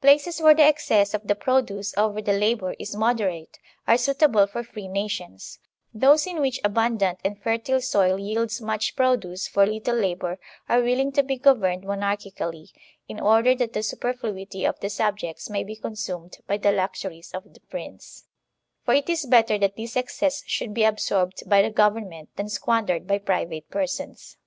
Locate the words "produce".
1.36-1.96, 8.96-9.46